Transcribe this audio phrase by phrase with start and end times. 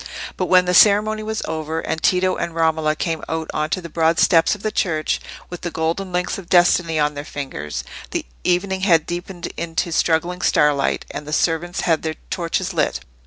[0.35, 3.87] But when the ceremony was over, and Tito and Romola came out on to the
[3.87, 8.25] broad steps of the church, with the golden links of destiny on their fingers, the
[8.43, 13.01] evening had deepened into struggling starlight, and the servants had their torches lit.